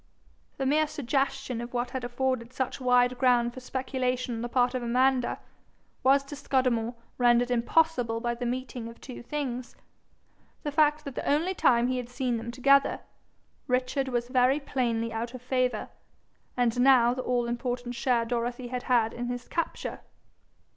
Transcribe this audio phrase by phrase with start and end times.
[0.57, 4.73] The mere suggestion of what had afforded such wide ground for speculation on the part
[4.73, 5.37] of Amanda,
[6.01, 9.75] was to Scudamore rendered impossible by the meeting of two things
[10.63, 13.01] the fact that the only time he had seen them together,
[13.67, 15.89] Richard was very plainly out of favour,
[16.57, 19.99] and now the all important share Dorothy had had in his capture.